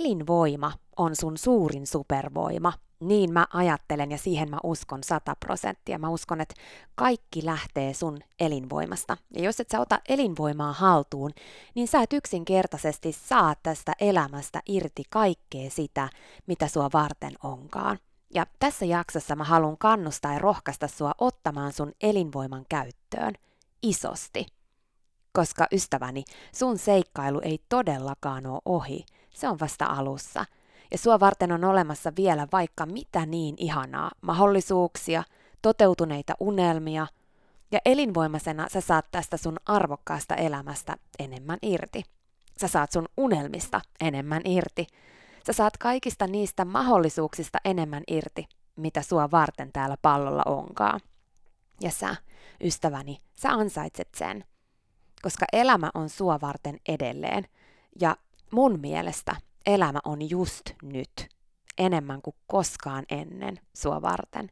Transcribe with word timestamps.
Elinvoima 0.00 0.72
on 0.96 1.16
sun 1.16 1.38
suurin 1.38 1.86
supervoima. 1.86 2.72
Niin 3.00 3.32
mä 3.32 3.46
ajattelen 3.52 4.10
ja 4.10 4.18
siihen 4.18 4.50
mä 4.50 4.58
uskon 4.62 5.04
100 5.04 5.36
prosenttia. 5.36 5.98
Mä 5.98 6.08
uskon, 6.08 6.40
että 6.40 6.54
kaikki 6.94 7.44
lähtee 7.44 7.94
sun 7.94 8.18
elinvoimasta. 8.40 9.16
Ja 9.34 9.42
jos 9.42 9.60
et 9.60 9.70
sä 9.70 9.80
ota 9.80 10.00
elinvoimaa 10.08 10.72
haltuun, 10.72 11.30
niin 11.74 11.88
sä 11.88 12.02
et 12.02 12.12
yksinkertaisesti 12.12 13.12
saa 13.12 13.54
tästä 13.62 13.92
elämästä 13.98 14.60
irti 14.66 15.02
kaikkea 15.10 15.70
sitä, 15.70 16.08
mitä 16.46 16.68
sua 16.68 16.90
varten 16.92 17.32
onkaan. 17.42 17.98
Ja 18.34 18.46
tässä 18.58 18.84
jaksossa 18.84 19.36
mä 19.36 19.44
haluan 19.44 19.78
kannustaa 19.78 20.32
ja 20.32 20.38
rohkaista 20.38 20.88
sua 20.88 21.12
ottamaan 21.18 21.72
sun 21.72 21.92
elinvoiman 22.02 22.66
käyttöön 22.68 23.34
isosti. 23.82 24.46
Koska 25.32 25.66
ystäväni, 25.72 26.24
sun 26.54 26.78
seikkailu 26.78 27.40
ei 27.42 27.58
todellakaan 27.68 28.46
ole 28.46 28.60
ohi, 28.64 29.04
se 29.30 29.48
on 29.48 29.60
vasta 29.60 29.86
alussa– 29.86 30.44
ja 30.90 30.98
sua 30.98 31.20
varten 31.20 31.52
on 31.52 31.64
olemassa 31.64 32.12
vielä 32.16 32.46
vaikka 32.52 32.86
mitä 32.86 33.26
niin 33.26 33.54
ihanaa, 33.58 34.10
mahdollisuuksia, 34.20 35.22
toteutuneita 35.62 36.34
unelmia, 36.40 37.06
ja 37.72 37.78
elinvoimaisena 37.84 38.66
sä 38.68 38.80
saat 38.80 39.06
tästä 39.10 39.36
sun 39.36 39.56
arvokkaasta 39.66 40.34
elämästä 40.34 40.96
enemmän 41.18 41.58
irti. 41.62 42.02
Sä 42.60 42.68
saat 42.68 42.92
sun 42.92 43.08
unelmista 43.16 43.80
enemmän 44.00 44.42
irti. 44.44 44.86
Sä 45.46 45.52
saat 45.52 45.76
kaikista 45.76 46.26
niistä 46.26 46.64
mahdollisuuksista 46.64 47.58
enemmän 47.64 48.02
irti, 48.08 48.46
mitä 48.76 49.02
sua 49.02 49.30
varten 49.30 49.72
täällä 49.72 49.96
pallolla 50.02 50.42
onkaan. 50.46 51.00
Ja 51.80 51.90
sä, 51.90 52.16
ystäväni, 52.64 53.18
sä 53.34 53.48
ansaitset 53.48 54.08
sen. 54.16 54.44
Koska 55.22 55.46
elämä 55.52 55.90
on 55.94 56.08
sua 56.08 56.40
varten 56.40 56.80
edelleen. 56.88 57.44
Ja 58.00 58.16
mun 58.52 58.80
mielestä 58.80 59.36
elämä 59.66 59.98
on 60.04 60.30
just 60.30 60.62
nyt, 60.82 61.28
enemmän 61.78 62.22
kuin 62.22 62.36
koskaan 62.46 63.04
ennen 63.10 63.60
sua 63.76 64.02
varten. 64.02 64.50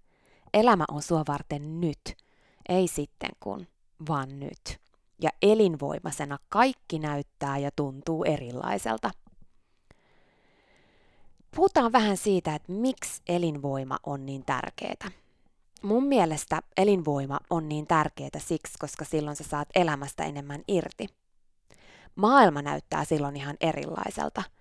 Elämä 0.54 0.84
on 0.88 1.02
sua 1.02 1.22
varten 1.28 1.80
nyt, 1.80 2.16
ei 2.68 2.88
sitten 2.88 3.30
kun, 3.40 3.66
vaan 4.08 4.40
nyt. 4.40 4.80
Ja 5.22 5.30
elinvoimaisena 5.42 6.38
kaikki 6.48 6.98
näyttää 6.98 7.58
ja 7.58 7.70
tuntuu 7.76 8.24
erilaiselta. 8.24 9.10
Puhutaan 11.56 11.92
vähän 11.92 12.16
siitä, 12.16 12.54
että 12.54 12.72
miksi 12.72 13.22
elinvoima 13.28 13.98
on 14.06 14.26
niin 14.26 14.44
tärkeää. 14.46 15.10
Mun 15.82 16.04
mielestä 16.04 16.60
elinvoima 16.76 17.40
on 17.50 17.68
niin 17.68 17.86
tärkeää 17.86 18.38
siksi, 18.38 18.74
koska 18.78 19.04
silloin 19.04 19.36
sä 19.36 19.44
saat 19.44 19.68
elämästä 19.74 20.24
enemmän 20.24 20.62
irti. 20.68 21.06
Maailma 22.18 22.62
näyttää 22.62 23.04
silloin 23.04 23.36
ihan 23.36 23.56
erilaiselta– 23.60 24.42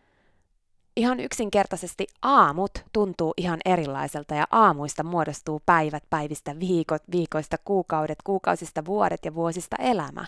ihan 0.97 1.19
yksinkertaisesti 1.19 2.07
aamut 2.21 2.71
tuntuu 2.93 3.33
ihan 3.37 3.59
erilaiselta 3.65 4.35
ja 4.35 4.47
aamuista 4.51 5.03
muodostuu 5.03 5.61
päivät, 5.65 6.03
päivistä 6.09 6.59
viikot, 6.59 7.01
viikoista 7.11 7.57
kuukaudet, 7.65 8.17
kuukausista 8.23 8.85
vuodet 8.85 9.25
ja 9.25 9.35
vuosista 9.35 9.75
elämä. 9.79 10.25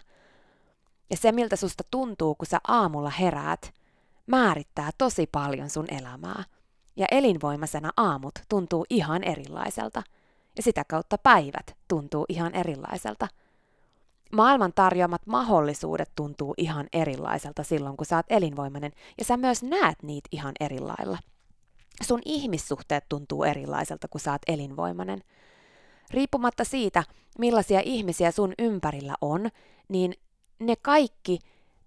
Ja 1.09 1.17
se, 1.17 1.31
miltä 1.31 1.55
susta 1.55 1.83
tuntuu, 1.91 2.35
kun 2.35 2.47
sä 2.47 2.59
aamulla 2.67 3.09
heräät, 3.09 3.73
määrittää 4.27 4.89
tosi 4.97 5.27
paljon 5.31 5.69
sun 5.69 5.85
elämää. 5.93 6.43
Ja 6.95 7.05
elinvoimaisena 7.11 7.91
aamut 7.97 8.39
tuntuu 8.49 8.85
ihan 8.89 9.23
erilaiselta. 9.23 10.03
Ja 10.57 10.63
sitä 10.63 10.83
kautta 10.87 11.17
päivät 11.17 11.75
tuntuu 11.87 12.25
ihan 12.29 12.55
erilaiselta– 12.55 13.27
maailman 14.33 14.73
tarjoamat 14.75 15.27
mahdollisuudet 15.27 16.11
tuntuu 16.15 16.53
ihan 16.57 16.87
erilaiselta 16.93 17.63
silloin, 17.63 17.97
kun 17.97 18.05
sä 18.05 18.15
oot 18.15 18.25
elinvoimainen, 18.29 18.91
ja 19.17 19.25
sä 19.25 19.37
myös 19.37 19.63
näet 19.63 20.03
niitä 20.03 20.29
ihan 20.31 20.53
erilailla. 20.59 21.17
Sun 22.01 22.21
ihmissuhteet 22.25 23.05
tuntuu 23.09 23.43
erilaiselta, 23.43 24.07
kun 24.07 24.21
sä 24.21 24.31
oot 24.31 24.41
elinvoimainen. 24.47 25.23
Riippumatta 26.11 26.63
siitä, 26.63 27.03
millaisia 27.39 27.81
ihmisiä 27.85 28.31
sun 28.31 28.53
ympärillä 28.59 29.15
on, 29.21 29.49
niin 29.89 30.13
ne 30.59 30.75
kaikki 30.75 31.39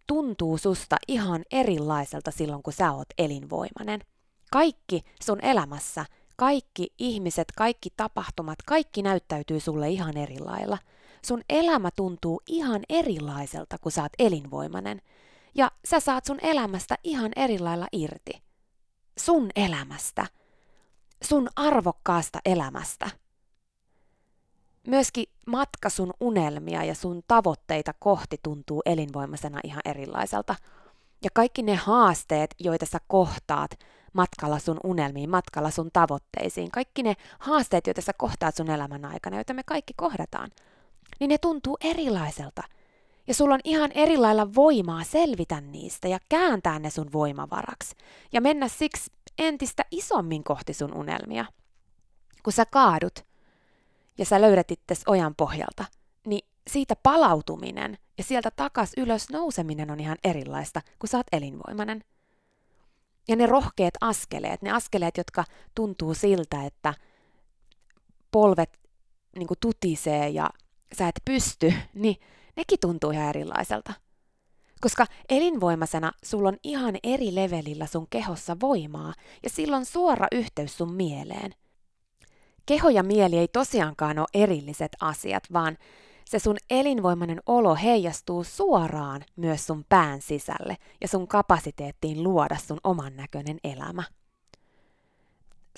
tuntuu 0.06 0.59
susta 0.59 0.97
ihan 1.09 1.42
erilaiselta 1.53 2.30
silloin, 2.30 2.62
kun 2.62 2.72
sä 2.72 2.92
oot 2.92 3.09
elinvoimainen. 3.19 4.00
Kaikki 4.50 5.03
sun 5.22 5.41
elämässä, 5.41 6.04
kaikki 6.36 6.92
ihmiset, 6.98 7.48
kaikki 7.56 7.88
tapahtumat, 7.97 8.59
kaikki 8.66 9.03
näyttäytyy 9.03 9.60
sulle 9.60 9.91
ihan 9.91 10.16
erilailla– 10.16 10.78
sun 11.27 11.43
elämä 11.49 11.91
tuntuu 11.97 12.43
ihan 12.47 12.83
erilaiselta, 12.88 13.78
kun 13.78 13.93
sä 13.93 14.03
oot 14.03 14.12
elinvoimainen. 14.19 15.03
Ja 15.55 15.71
sä 15.84 16.00
saat 16.00 16.25
sun 16.25 16.38
elämästä 16.43 16.99
ihan 17.05 17.33
eri 17.37 17.59
lailla 17.59 17.87
irti. 17.93 18.43
Sun 19.19 19.50
elämästä. 19.56 20.27
Sun 21.22 21.49
arvokkaasta 21.56 22.38
elämästä. 22.44 23.10
Myöskin 24.87 25.25
matka 25.47 25.91
sun 25.91 26.12
unelmia 26.21 26.84
ja 26.84 26.94
sun 26.94 27.22
tavoitteita 27.28 27.94
kohti 27.99 28.37
tuntuu 28.43 28.83
elinvoimaisena 28.87 29.60
ihan 29.65 29.83
erilaiselta. 29.84 30.54
Ja 31.25 31.31
kaikki 31.34 31.62
ne 31.62 31.75
haasteet, 31.75 32.54
joita 32.59 32.87
sä 32.87 32.99
kohtaat 33.06 33.78
matkalla 34.12 34.59
sun 34.59 34.81
unelmiin, 34.84 35.31
matkalla 35.31 35.71
sun 35.71 35.91
tavoitteisiin, 35.93 36.71
kaikki 36.71 37.03
ne 37.03 37.15
haasteet, 37.39 37.87
joita 37.87 38.00
sä 38.00 38.12
kohtaat 38.12 38.56
sun 38.56 38.71
elämän 38.71 39.04
aikana, 39.04 39.37
joita 39.37 39.54
me 39.54 39.62
kaikki 39.66 39.94
kohdataan– 39.97 40.50
niin 41.20 41.28
ne 41.28 41.38
tuntuu 41.38 41.76
erilaiselta. 41.80 42.62
Ja 43.26 43.34
sulla 43.34 43.54
on 43.54 43.60
ihan 43.64 43.92
erilailla 43.94 44.54
voimaa 44.54 45.04
selvitä 45.04 45.60
niistä 45.60 46.08
ja 46.08 46.18
kääntää 46.28 46.78
ne 46.78 46.90
sun 46.90 47.12
voimavaraksi. 47.12 47.96
Ja 48.32 48.40
mennä 48.40 48.68
siksi 48.68 49.10
entistä 49.38 49.84
isommin 49.90 50.44
kohti 50.44 50.74
sun 50.74 50.94
unelmia. 50.94 51.44
Kun 52.42 52.52
sä 52.52 52.66
kaadut 52.66 53.24
ja 54.18 54.24
sä 54.24 54.40
löydät 54.40 54.70
itses 54.70 55.02
ojan 55.06 55.34
pohjalta, 55.34 55.84
niin 56.26 56.48
siitä 56.70 56.96
palautuminen 57.02 57.98
ja 58.18 58.24
sieltä 58.24 58.50
takas 58.50 58.92
ylös 58.96 59.30
nouseminen 59.30 59.90
on 59.90 60.00
ihan 60.00 60.18
erilaista, 60.24 60.80
kun 60.98 61.08
sä 61.08 61.16
oot 61.16 61.26
elinvoimainen. 61.32 62.04
Ja 63.28 63.36
ne 63.36 63.46
rohkeat 63.46 63.94
askeleet, 64.00 64.62
ne 64.62 64.70
askeleet, 64.70 65.16
jotka 65.16 65.44
tuntuu 65.74 66.14
siltä, 66.14 66.64
että 66.64 66.94
polvet 68.30 68.78
niin 69.36 69.48
tutisee 69.60 70.28
ja 70.28 70.50
sä 70.98 71.08
et 71.08 71.20
pysty, 71.25 71.75
niin 71.94 72.16
nekin 72.56 72.80
tuntuu 72.80 73.10
ihan 73.10 73.28
erilaiselta. 73.28 73.92
Koska 74.80 75.06
elinvoimaisena 75.28 76.12
sulla 76.25 76.48
on 76.48 76.56
ihan 76.64 76.94
eri 77.03 77.34
levelillä 77.34 77.86
sun 77.86 78.06
kehossa 78.10 78.56
voimaa 78.60 79.14
ja 79.42 79.50
silloin 79.50 79.84
suora 79.84 80.26
yhteys 80.32 80.78
sun 80.78 80.92
mieleen. 80.92 81.54
Keho 82.66 82.89
ja 82.89 83.03
mieli 83.03 83.39
ei 83.39 83.48
tosiaankaan 83.48 84.18
ole 84.18 84.27
erilliset 84.34 84.92
asiat, 85.00 85.42
vaan 85.53 85.78
se 86.24 86.39
sun 86.39 86.56
elinvoimainen 86.71 87.41
olo 87.47 87.74
heijastuu 87.74 88.44
suoraan 88.44 89.24
myös 89.36 89.66
sun 89.66 89.84
pään 89.89 90.22
sisälle 90.22 90.77
ja 91.00 91.09
sun 91.09 91.28
kapasiteettiin 91.28 92.22
luoda 92.22 92.56
sun 92.56 92.80
oman 92.84 93.16
näköinen 93.16 93.59
elämä. 93.65 94.03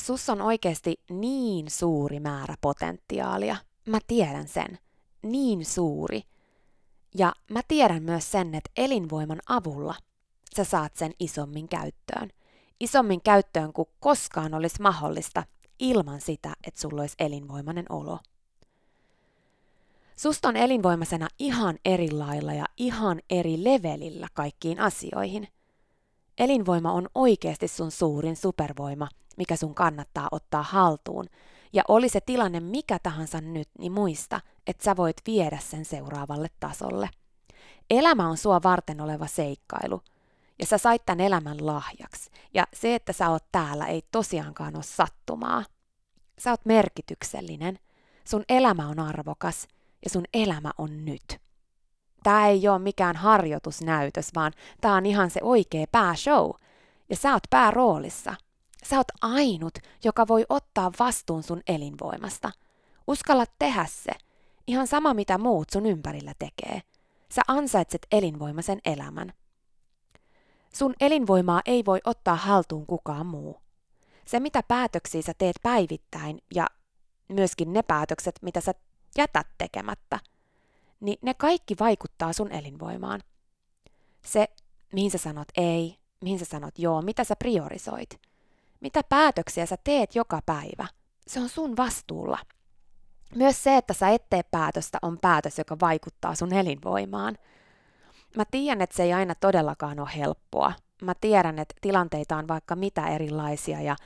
Sus 0.00 0.28
on 0.28 0.40
oikeasti 0.40 1.00
niin 1.10 1.70
suuri 1.70 2.20
määrä 2.20 2.54
potentiaalia. 2.60 3.56
Mä 3.88 3.98
tiedän 4.06 4.48
sen 4.48 4.78
niin 5.24 5.64
suuri. 5.64 6.22
Ja 7.14 7.32
mä 7.50 7.60
tiedän 7.68 8.02
myös 8.02 8.30
sen, 8.32 8.54
että 8.54 8.70
elinvoiman 8.76 9.40
avulla 9.48 9.94
sä 10.56 10.64
saat 10.64 10.96
sen 10.96 11.12
isommin 11.18 11.68
käyttöön. 11.68 12.30
Isommin 12.80 13.20
käyttöön 13.22 13.72
kuin 13.72 13.88
koskaan 14.00 14.54
olisi 14.54 14.82
mahdollista 14.82 15.42
ilman 15.78 16.20
sitä, 16.20 16.52
että 16.66 16.80
sulla 16.80 17.00
olisi 17.00 17.16
elinvoimainen 17.18 17.86
olo. 17.88 18.18
Susta 20.16 20.48
on 20.48 20.56
elinvoimaisena 20.56 21.28
ihan 21.38 21.78
eri 21.84 22.10
lailla 22.10 22.52
ja 22.52 22.64
ihan 22.76 23.20
eri 23.30 23.64
levelillä 23.64 24.28
kaikkiin 24.34 24.80
asioihin. 24.80 25.48
Elinvoima 26.38 26.92
on 26.92 27.08
oikeasti 27.14 27.68
sun 27.68 27.90
suurin 27.90 28.36
supervoima, 28.36 29.08
mikä 29.36 29.56
sun 29.56 29.74
kannattaa 29.74 30.28
ottaa 30.30 30.62
haltuun. 30.62 31.26
Ja 31.74 31.82
oli 31.88 32.08
se 32.08 32.20
tilanne 32.20 32.60
mikä 32.60 32.98
tahansa 33.02 33.40
nyt, 33.40 33.68
niin 33.78 33.92
muista, 33.92 34.40
että 34.66 34.84
sä 34.84 34.96
voit 34.96 35.16
viedä 35.26 35.58
sen 35.58 35.84
seuraavalle 35.84 36.48
tasolle. 36.60 37.10
Elämä 37.90 38.28
on 38.28 38.36
sua 38.36 38.62
varten 38.62 39.00
oleva 39.00 39.26
seikkailu. 39.26 40.00
Ja 40.58 40.66
sä 40.66 40.78
sait 40.78 41.06
tämän 41.06 41.20
elämän 41.20 41.66
lahjaksi. 41.66 42.30
Ja 42.54 42.66
se, 42.74 42.94
että 42.94 43.12
sä 43.12 43.30
oot 43.30 43.44
täällä, 43.52 43.86
ei 43.86 44.02
tosiaankaan 44.12 44.76
ole 44.76 44.82
sattumaa. 44.82 45.64
Sä 46.38 46.50
oot 46.50 46.64
merkityksellinen. 46.64 47.78
Sun 48.24 48.44
elämä 48.48 48.88
on 48.88 48.98
arvokas 48.98 49.68
ja 50.04 50.10
sun 50.10 50.24
elämä 50.34 50.70
on 50.78 51.04
nyt. 51.04 51.40
Tää 52.22 52.48
ei 52.48 52.68
ole 52.68 52.78
mikään 52.78 53.16
harjoitusnäytös, 53.16 54.30
vaan 54.34 54.52
tää 54.80 54.94
on 54.94 55.06
ihan 55.06 55.30
se 55.30 55.40
oikea 55.42 55.86
pääshow. 55.92 56.50
Ja 57.10 57.16
sä 57.16 57.32
oot 57.32 57.42
pääroolissa. 57.50 58.34
Sä 58.90 58.96
oot 58.96 59.06
ainut, 59.20 59.78
joka 60.04 60.28
voi 60.28 60.44
ottaa 60.48 60.92
vastuun 60.98 61.42
sun 61.42 61.62
elinvoimasta. 61.68 62.50
Uskalla 63.06 63.44
tehdä 63.58 63.86
se. 63.88 64.12
Ihan 64.66 64.86
sama 64.86 65.14
mitä 65.14 65.38
muut 65.38 65.70
sun 65.70 65.86
ympärillä 65.86 66.32
tekee. 66.38 66.82
Sä 67.30 67.42
ansaitset 67.48 68.06
elinvoimaisen 68.12 68.78
elämän. 68.84 69.32
Sun 70.74 70.94
elinvoimaa 71.00 71.62
ei 71.66 71.84
voi 71.84 72.00
ottaa 72.04 72.36
haltuun 72.36 72.86
kukaan 72.86 73.26
muu. 73.26 73.60
Se, 74.26 74.40
mitä 74.40 74.62
päätöksiä 74.62 75.22
sä 75.22 75.32
teet 75.38 75.56
päivittäin 75.62 76.42
ja 76.54 76.66
myöskin 77.28 77.72
ne 77.72 77.82
päätökset, 77.82 78.34
mitä 78.42 78.60
sä 78.60 78.74
jätät 79.18 79.46
tekemättä, 79.58 80.20
niin 81.00 81.18
ne 81.22 81.34
kaikki 81.34 81.76
vaikuttaa 81.80 82.32
sun 82.32 82.52
elinvoimaan. 82.52 83.20
Se, 84.26 84.48
mihin 84.92 85.10
sä 85.10 85.18
sanot 85.18 85.48
ei, 85.56 85.98
mihin 86.20 86.38
sä 86.38 86.44
sanot 86.44 86.78
joo, 86.78 87.02
mitä 87.02 87.24
sä 87.24 87.36
priorisoit, 87.36 88.20
mitä 88.84 89.00
päätöksiä 89.08 89.66
sä 89.66 89.76
teet 89.84 90.14
joka 90.14 90.40
päivä, 90.46 90.86
se 91.26 91.40
on 91.40 91.48
sun 91.48 91.76
vastuulla. 91.76 92.38
Myös 93.34 93.62
se, 93.64 93.76
että 93.76 93.94
sä 93.94 94.08
et 94.08 94.30
tee 94.30 94.42
päätöstä, 94.50 94.98
on 95.02 95.18
päätös, 95.18 95.58
joka 95.58 95.76
vaikuttaa 95.80 96.34
sun 96.34 96.52
elinvoimaan. 96.52 97.38
Mä 98.36 98.44
tiedän, 98.50 98.80
että 98.80 98.96
se 98.96 99.02
ei 99.02 99.12
aina 99.12 99.34
todellakaan 99.34 100.00
ole 100.00 100.10
helppoa. 100.16 100.72
Mä 101.02 101.12
tiedän, 101.20 101.58
että 101.58 101.74
tilanteita 101.80 102.36
on 102.36 102.48
vaikka 102.48 102.76
mitä 102.76 103.08
erilaisia 103.08 103.80
ja 103.80 103.96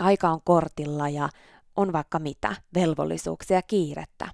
aika 0.00 0.28
on 0.28 0.40
kortilla 0.44 1.08
ja 1.08 1.28
on 1.76 1.92
vaikka 1.92 2.18
mitä, 2.18 2.56
velvollisuuksia 2.74 3.56
ja 3.56 3.62
kiirettä. 3.62 4.28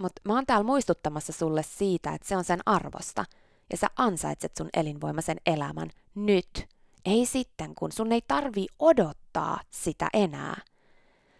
Mutta 0.00 0.22
mä 0.24 0.34
oon 0.34 0.46
täällä 0.46 0.64
muistuttamassa 0.64 1.32
sulle 1.32 1.62
siitä, 1.62 2.14
että 2.14 2.28
se 2.28 2.36
on 2.36 2.44
sen 2.44 2.60
arvosta 2.66 3.24
ja 3.70 3.76
sä 3.76 3.86
ansaitset 3.96 4.56
sun 4.56 4.68
elinvoimaisen 4.74 5.36
elämän 5.46 5.90
nyt. 6.14 6.77
Ei 7.04 7.26
sitten, 7.26 7.74
kun 7.74 7.92
sun 7.92 8.12
ei 8.12 8.22
tarvii 8.28 8.66
odottaa 8.78 9.60
sitä 9.70 10.08
enää. 10.12 10.60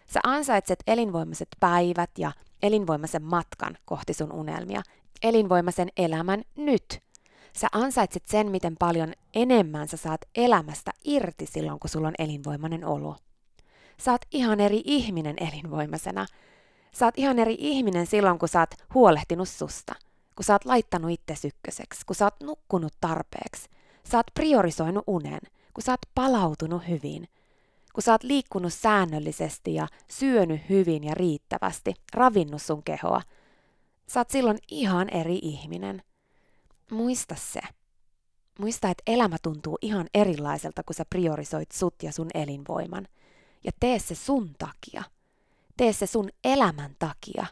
Sä 0.07 0.21
ansaitset 0.25 0.79
elinvoimaiset 0.87 1.49
päivät 1.61 2.11
ja 2.19 2.33
elinvoimaisen 2.63 3.23
matkan 3.23 3.79
kohti 3.85 4.15
sun 4.15 4.33
unelmia, 4.33 4.83
elinvoimaisen 5.23 5.89
elämän 5.97 6.43
nyt. 6.57 7.03
Sä 7.57 7.67
ansaitset 7.73 8.27
sen, 8.27 8.51
miten 8.51 8.77
paljon 8.79 9.13
enemmän 9.35 9.89
sä 9.89 9.97
saat 9.97 10.21
elämästä 10.35 10.91
irti 11.05 11.47
silloin, 11.47 11.81
kun 11.81 11.91
sulla 11.91 12.09
on 12.09 12.15
elinvoimainen 12.19 12.85
olo. 12.85 13.17
Sä 14.01 14.13
oot 14.13 14.23
ihan 14.33 14.61
eri 14.61 14.83
ihminen 14.85 15.37
elinvoimaisena. 15.41 16.27
Sä 16.95 17.05
oot 17.05 17.15
ihan 17.19 17.39
eri 17.39 17.57
ihminen 17.59 18.07
silloin, 18.07 18.39
kun 18.39 18.49
sä 18.49 18.61
oot 18.61 18.75
huolehtinut 18.95 19.49
susta, 19.49 19.95
kun 20.37 20.45
sä 20.45 20.53
oot 20.53 20.65
laittanut 20.65 21.11
itse 21.11 21.49
ykköseksi, 21.49 22.07
kun 22.07 22.17
sä 22.17 22.25
oot 22.25 22.41
nukkunut 22.43 22.93
tarpeeksi, 23.01 23.69
sä 24.11 24.17
oot 24.17 24.27
priorisoinut 24.35 25.05
unen, 25.07 25.41
kun 25.75 25.85
sä 25.85 25.93
oot 25.93 26.01
palautunut 26.15 26.89
hyvin, 26.89 27.29
kun 27.93 28.03
sä 28.03 28.13
oot 28.13 28.23
liikkunut 28.23 28.73
säännöllisesti 28.73 29.75
ja 29.75 29.89
syönyt 30.11 30.61
hyvin 30.69 31.05
ja 31.05 31.15
riittävästi, 31.15 31.95
ravinnut 32.15 32.63
sun 32.63 32.83
kehoa. 32.83 33.23
Sä 34.09 34.21
oot 34.21 34.31
silloin 34.31 34.59
ihan 34.71 35.09
eri 35.09 35.39
ihminen. 35.43 36.03
Muista 36.91 37.35
se. 37.35 37.61
Muista, 38.59 38.91
että 38.91 39.03
elämä 39.07 39.37
tuntuu 39.43 39.79
ihan 39.83 40.07
erilaiselta, 40.15 40.83
kun 40.83 40.95
sä 40.95 41.05
priorisoit 41.11 41.73
sut 41.73 41.95
ja 42.03 42.13
sun 42.13 42.29
elinvoiman. 42.35 43.09
Ja 43.65 43.73
tee 43.81 43.99
se 43.99 44.15
sun 44.15 44.55
takia. 44.59 45.03
Tee 45.77 45.93
se 45.93 46.07
sun 46.07 46.29
elämän 46.45 46.97
takia. 46.99 47.47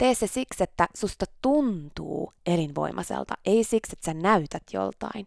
Tee 0.00 0.14
se 0.14 0.26
siksi, 0.26 0.62
että 0.62 0.88
susta 0.94 1.26
tuntuu 1.42 2.32
elinvoimaiselta, 2.46 3.34
ei 3.44 3.64
siksi, 3.64 3.92
että 3.92 4.04
sä 4.04 4.14
näytät 4.14 4.62
joltain. 4.72 5.26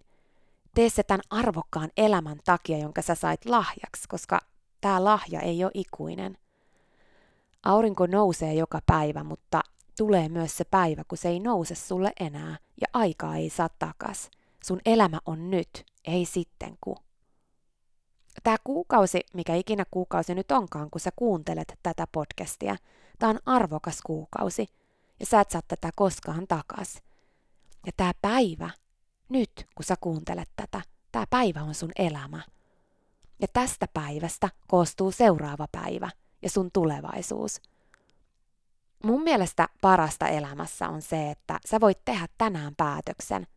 Tee 0.76 0.90
se 0.90 1.04
tämän 1.04 1.22
arvokkaan 1.30 1.90
elämän 1.98 2.40
takia, 2.46 2.78
jonka 2.78 3.02
sä 3.02 3.16
sait 3.16 3.46
lahjaksi, 3.46 4.08
koska 4.10 4.40
tämä 4.82 5.04
lahja 5.04 5.42
ei 5.42 5.64
ole 5.64 5.72
ikuinen. 5.74 6.38
Aurinko 7.64 8.06
nousee 8.06 8.54
joka 8.54 8.80
päivä, 8.86 9.24
mutta 9.24 9.62
tulee 9.98 10.30
myös 10.30 10.58
se 10.58 10.64
päivä, 10.64 11.04
kun 11.08 11.18
se 11.18 11.30
ei 11.30 11.40
nouse 11.40 11.76
sulle 11.76 12.12
enää 12.20 12.58
ja 12.82 12.88
aikaa 12.94 13.36
ei 13.36 13.50
saa 13.50 13.70
takas. 13.80 14.32
Sun 14.64 14.80
elämä 14.86 15.20
on 15.26 15.50
nyt, 15.52 15.86
ei 16.06 16.26
sitten 16.26 16.78
ku. 16.82 16.96
Tämä 18.44 18.58
kuukausi, 18.64 19.22
mikä 19.34 19.56
ikinä 19.56 19.84
kuukausi 19.92 20.36
nyt 20.36 20.52
onkaan, 20.52 20.90
kun 20.90 21.02
sä 21.02 21.10
kuuntelet 21.16 21.80
tätä 21.84 22.08
podcastia, 22.12 22.76
tämä 23.20 23.30
on 23.30 23.40
arvokas 23.46 24.02
kuukausi 24.06 24.68
ja 25.20 25.26
sä 25.26 25.42
et 25.42 25.50
saa 25.50 25.62
tätä 25.68 25.90
koskaan 25.96 26.48
takas. 26.48 26.96
Ja 27.86 27.92
tämä 27.98 28.12
päivä, 28.22 28.70
nyt 29.30 29.68
kun 29.76 29.86
sä 29.86 29.96
kuuntelet 30.02 30.50
tätä, 30.56 30.82
tämä 31.12 31.26
päivä 31.30 31.64
on 31.64 31.76
sun 31.76 31.92
elämä. 31.96 32.42
Ja 33.42 33.48
tästä 33.54 33.88
päivästä 33.94 34.50
koostuu 34.68 35.12
seuraava 35.12 35.68
päivä 35.72 36.10
ja 36.42 36.50
sun 36.50 36.72
tulevaisuus. 36.74 37.62
Mun 39.04 39.24
mielestä 39.24 39.70
parasta 39.82 40.28
elämässä 40.28 40.90
on 40.90 41.02
se, 41.02 41.32
että 41.32 41.60
sä 41.66 41.82
voit 41.82 42.06
tehdä 42.06 42.28
tänään 42.38 42.76
päätöksen. 42.76 43.48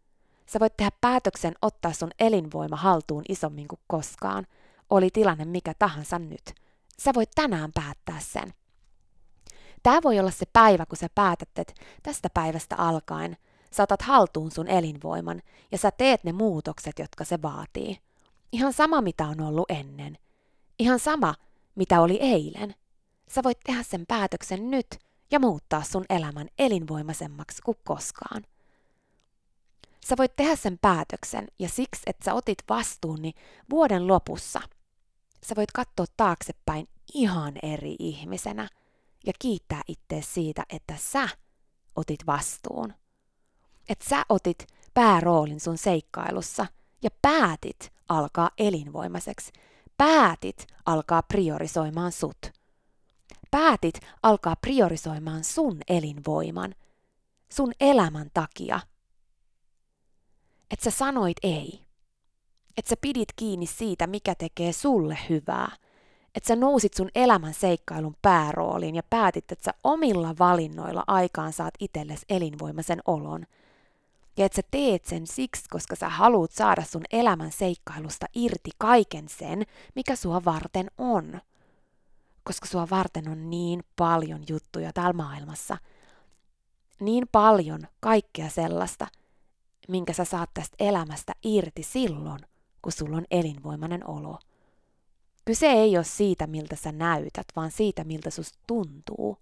Sä 0.46 0.60
voit 0.60 0.76
tehdä 0.76 0.90
päätöksen 1.00 1.54
ottaa 1.62 1.92
sun 1.92 2.10
elinvoima 2.18 2.76
haltuun 2.76 3.24
isommin 3.28 3.68
kuin 3.68 3.80
koskaan– 3.86 4.46
oli 4.90 5.10
tilanne 5.12 5.44
mikä 5.44 5.72
tahansa 5.78 6.18
nyt. 6.18 6.54
Sä 6.98 7.10
voit 7.14 7.30
tänään 7.34 7.70
päättää 7.74 8.20
sen. 8.20 8.54
Tämä 9.86 10.00
voi 10.04 10.18
olla 10.18 10.30
se 10.30 10.46
päivä, 10.52 10.86
kun 10.86 10.98
sä 10.98 11.08
päätät, 11.14 11.48
että 11.56 11.72
tästä 12.02 12.30
päivästä 12.34 12.76
alkaen 12.76 13.36
sä 13.70 13.82
otat 13.82 14.02
haltuun 14.02 14.50
sun 14.50 14.68
elinvoiman 14.68 15.42
ja 15.72 15.78
sä 15.78 15.90
teet 15.90 16.24
ne 16.24 16.32
muutokset, 16.32 16.98
jotka 16.98 17.24
se 17.24 17.42
vaatii. 17.42 17.98
Ihan 18.52 18.72
sama, 18.72 19.00
mitä 19.00 19.26
on 19.26 19.40
ollut 19.40 19.70
ennen. 19.70 20.18
Ihan 20.78 20.98
sama, 20.98 21.34
mitä 21.74 22.00
oli 22.00 22.18
eilen. 22.20 22.74
Sä 23.28 23.42
voit 23.42 23.58
tehdä 23.64 23.82
sen 23.82 24.04
päätöksen 24.08 24.70
nyt 24.70 24.86
ja 25.30 25.40
muuttaa 25.40 25.82
sun 25.82 26.04
elämän 26.10 26.48
elinvoimaisemmaksi 26.58 27.62
kuin 27.62 27.78
koskaan. 27.84 28.42
Sä 30.06 30.16
voit 30.18 30.36
tehdä 30.36 30.56
sen 30.56 30.78
päätöksen 30.82 31.48
ja 31.58 31.68
siksi, 31.68 32.02
että 32.06 32.24
sä 32.24 32.34
otit 32.34 32.58
vastuun, 32.68 33.22
niin 33.22 33.34
vuoden 33.70 34.06
lopussa– 34.06 34.60
sä 35.44 35.56
voit 35.56 35.72
katsoa 35.72 36.06
taaksepäin 36.16 36.88
ihan 37.14 37.54
eri 37.62 37.96
ihmisenä 37.98 38.68
ja 39.26 39.32
kiittää 39.38 39.82
itse 39.88 40.22
siitä, 40.22 40.64
että 40.68 40.96
sä 40.96 41.28
otit 41.96 42.26
vastuun. 42.26 42.94
Että 43.88 44.08
sä 44.08 44.24
otit 44.28 44.66
pääroolin 44.94 45.60
sun 45.60 45.78
seikkailussa 45.78 46.66
ja 47.02 47.10
päätit 47.22 47.92
alkaa 48.08 48.50
elinvoimaiseksi. 48.58 49.52
Päätit 49.96 50.66
alkaa 50.86 51.22
priorisoimaan 51.22 52.12
sut. 52.12 52.52
Päätit 53.50 54.00
alkaa 54.22 54.56
priorisoimaan 54.56 55.44
sun 55.44 55.78
elinvoiman, 55.88 56.74
sun 57.52 57.72
elämän 57.80 58.30
takia. 58.34 58.80
Että 60.70 60.84
sä 60.84 60.90
sanoit 60.90 61.36
ei 61.42 61.86
että 62.76 62.88
sä 62.88 62.96
pidit 63.00 63.28
kiinni 63.36 63.66
siitä, 63.66 64.06
mikä 64.06 64.34
tekee 64.34 64.72
sulle 64.72 65.18
hyvää. 65.28 65.76
Että 66.36 66.48
sä 66.48 66.56
nousit 66.56 66.94
sun 66.94 67.08
elämän 67.14 67.54
seikkailun 67.54 68.16
päärooliin 68.22 68.94
ja 68.94 69.02
päätit, 69.10 69.52
että 69.52 69.64
sä 69.64 69.74
omilla 69.84 70.34
valinnoilla 70.38 71.04
aikaan 71.06 71.52
saat 71.52 71.74
itsellesi 71.80 72.26
elinvoimaisen 72.28 73.00
olon. 73.06 73.46
Ja 74.36 74.46
että 74.46 74.56
sä 74.56 74.62
teet 74.70 75.04
sen 75.04 75.26
siksi, 75.26 75.64
koska 75.70 75.96
sä 75.96 76.08
haluat 76.08 76.50
saada 76.50 76.82
sun 76.82 77.04
elämän 77.12 77.52
seikkailusta 77.52 78.26
irti 78.34 78.70
kaiken 78.78 79.28
sen, 79.28 79.62
mikä 79.94 80.16
sua 80.16 80.44
varten 80.44 80.90
on. 80.98 81.40
Koska 82.44 82.66
sua 82.66 82.86
varten 82.90 83.28
on 83.28 83.50
niin 83.50 83.84
paljon 83.96 84.44
juttuja 84.48 84.92
täällä 84.92 85.12
maailmassa. 85.12 85.78
Niin 87.00 87.24
paljon 87.32 87.86
kaikkea 88.00 88.48
sellaista, 88.48 89.06
minkä 89.88 90.12
sä 90.12 90.24
saat 90.24 90.50
tästä 90.54 90.76
elämästä 90.80 91.32
irti 91.42 91.82
silloin, 91.82 92.40
kun 92.82 92.92
sulla 92.92 93.16
on 93.16 93.26
elinvoimainen 93.30 94.08
olo. 94.08 94.38
Kyse 95.46 95.66
ei 95.66 95.96
ole 95.96 96.04
siitä, 96.04 96.46
miltä 96.46 96.76
sä 96.76 96.92
näytät, 96.92 97.46
vaan 97.56 97.70
siitä, 97.70 98.04
miltä 98.04 98.30
susta 98.30 98.58
tuntuu. 98.66 99.38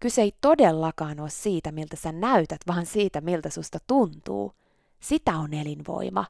Kyse 0.00 0.22
ei 0.22 0.34
todellakaan 0.40 1.20
ole 1.20 1.30
siitä, 1.30 1.72
miltä 1.72 1.96
sä 1.96 2.12
näytät, 2.12 2.60
vaan 2.66 2.86
siitä, 2.86 3.20
miltä 3.20 3.50
susta 3.50 3.78
tuntuu. 3.86 4.52
Sitä 5.00 5.38
on 5.38 5.54
elinvoima. 5.54 6.24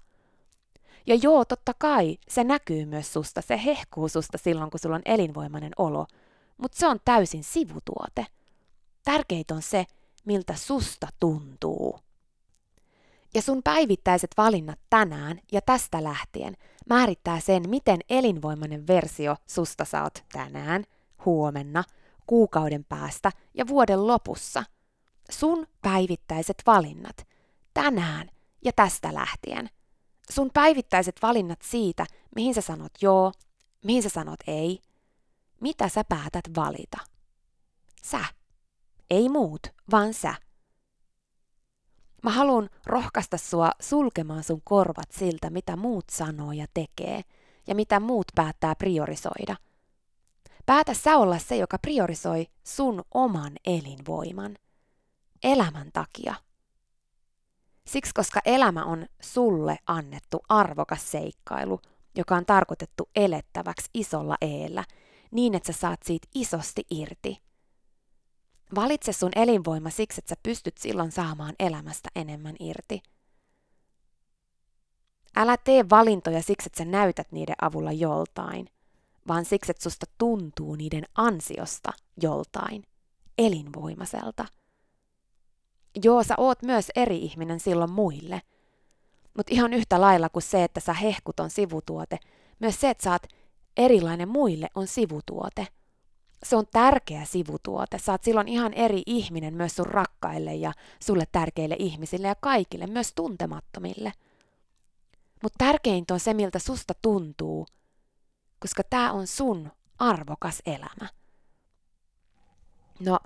Ja 1.06 1.14
joo, 1.14 1.44
totta 1.44 1.74
kai, 1.78 2.18
se 2.28 2.44
näkyy 2.44 2.86
myös 2.86 3.12
susta, 3.12 3.42
se 3.42 3.60
hehkuu 3.64 4.08
susta 4.08 4.38
silloin, 4.38 4.70
kun 4.70 4.80
sulla 4.80 4.96
on 4.96 5.02
elinvoimainen 5.04 5.72
olo, 5.76 6.06
mutta 6.56 6.78
se 6.78 6.86
on 6.86 7.00
täysin 7.04 7.44
sivutuote. 7.44 8.26
Tärkeintä 9.04 9.54
on 9.54 9.62
se, 9.62 9.86
miltä 10.24 10.54
susta 10.54 11.08
tuntuu. 11.20 11.98
Ja 13.35 13.42
sun 13.42 13.62
päivittäiset 13.62 14.30
valinnat 14.37 14.78
tänään 14.90 15.40
ja 15.52 15.61
tästä 15.61 16.04
lähtien 16.04 16.56
määrittää 16.88 17.40
sen, 17.40 17.62
miten 17.68 18.00
elinvoimainen 18.08 18.87
versio 18.87 19.37
susta 19.47 19.85
saat 19.85 20.25
tänään, 20.32 20.85
huomenna, 21.25 21.85
kuukauden 22.26 22.85
päästä 22.85 23.32
ja 23.54 23.66
vuoden 23.66 24.06
lopussa. 24.06 24.64
Sun 25.30 25.66
päivittäiset 25.82 26.62
valinnat 26.66 27.26
tänään 27.75 28.28
ja 28.64 28.73
tästä 28.73 29.14
lähtien. 29.14 29.70
Sun 30.30 30.50
päivittäiset 30.54 31.16
valinnat 31.23 31.62
siitä, 31.62 32.06
mihin 32.37 32.54
sä 32.54 32.61
sanot 32.61 32.92
joo, 33.02 33.32
mihin 33.85 34.02
sä 34.02 34.08
sanot 34.08 34.40
ei, 34.47 34.78
mitä 35.61 35.88
sä 35.88 36.04
päätät 36.08 36.44
valita. 36.56 36.99
Sä. 38.02 38.25
Ei 39.11 39.28
muut, 39.28 39.61
vaan 39.90 40.14
sä. 40.14 40.35
Mä 42.22 42.30
haluan 42.30 42.70
rohkaista 42.87 43.38
sua 43.38 43.70
sulkemaan 43.80 44.44
sun 44.44 44.60
korvat 44.64 45.12
siltä, 45.12 45.50
mitä 45.50 45.76
muut 45.76 46.04
sanoo 46.10 46.52
ja 46.52 46.66
tekee, 46.75 47.22
ja 47.66 47.75
mitä 47.75 48.00
muut 48.00 48.26
päättää 48.34 48.75
priorisoida. 48.75 49.56
Päätä 50.66 50.94
sä 50.94 51.16
olla 51.16 51.38
se, 51.38 51.56
joka 51.56 51.78
priorisoi 51.78 52.46
sun 52.64 53.02
oman 53.14 53.52
elinvoiman. 53.66 54.56
Elämän 55.42 55.90
takia. 55.92 56.34
Siksi, 57.87 58.14
koska 58.14 58.40
elämä 58.44 58.84
on 58.84 59.06
sulle 59.22 59.78
annettu 59.87 60.40
arvokas 60.48 61.10
seikkailu, 61.10 61.80
joka 62.16 62.37
on 62.37 62.46
tarkoitettu 62.46 63.08
elettäväksi 63.16 63.90
isolla 63.94 64.37
eellä, 64.40 64.84
niin 65.30 65.54
että 65.54 65.72
sä 65.72 65.78
saat 65.78 66.00
siitä 66.02 66.28
isosti 66.34 66.87
irti– 66.90 67.38
Valitse 68.75 69.12
sun 69.12 69.30
elinvoima 69.37 69.90
siksi, 69.90 70.20
että 70.20 70.28
sä 70.28 70.40
pystyt 70.42 70.78
silloin 70.78 71.12
saamaan 71.12 71.54
elämästä 71.58 72.08
enemmän 72.16 72.56
irti. 72.60 73.02
Älä 75.37 75.56
tee 75.56 75.84
valintoja 75.90 76.42
siksi, 76.42 76.68
että 76.68 76.78
sä 76.78 76.84
näytät 76.84 77.32
niiden 77.32 77.54
avulla 77.62 77.92
joltain, 77.92 78.68
vaan 79.28 79.44
siksi, 79.44 79.70
että 79.70 79.82
susta 79.82 80.06
tuntuu 80.18 80.75
niiden 80.75 81.04
ansiosta 81.14 81.92
joltain, 82.22 82.84
elinvoimaselta. 83.38 84.44
Joo, 86.04 86.25
sä 86.25 86.34
oot 86.37 86.62
myös 86.62 86.90
eri 86.96 87.18
ihminen 87.18 87.60
silloin 87.60 87.90
muille. 87.90 88.42
Mutta 89.37 89.54
ihan 89.54 89.72
yhtä 89.72 90.00
lailla 90.00 90.28
kuin 90.28 90.42
se, 90.42 90.64
että 90.64 90.80
sä 90.80 90.92
hehkut 90.92 91.40
on 91.40 91.50
sivutuote, 91.50 92.18
myös 92.60 92.80
se, 92.80 92.90
että 92.90 93.04
sä 93.04 93.12
oot 93.12 93.26
erilainen 93.76 94.28
muille 94.28 94.68
on 94.75 94.87
sivutuote– 94.87 95.66
se 96.42 96.57
on 96.57 96.66
tärkeä 96.73 97.25
sivutuote. 97.25 97.99
Oot 98.11 98.25
silloin 98.25 98.49
ihan 98.49 98.75
eri 98.75 99.02
ihminen 99.07 99.54
myös 99.54 99.76
sun 99.76 99.87
rakkaille 99.87 100.54
ja 100.54 100.73
sulle 101.00 101.25
tärkeille 101.33 101.76
ihmisille 101.78 102.28
ja 102.28 102.35
kaikille, 102.35 102.87
myös 102.87 103.12
tuntemattomille. 103.14 104.12
Mutta 105.42 105.64
tärkeintä 105.64 106.14
on 106.14 106.21
se, 106.21 106.35
miltä 106.35 106.59
susta 106.59 106.95
tuntuu, 107.02 107.66
koska 108.59 108.83
tämä 108.90 109.12
on 109.12 109.26
sun 109.26 109.73
arvokas 109.99 110.62
elämä. 110.66 111.09
No, 113.00 113.18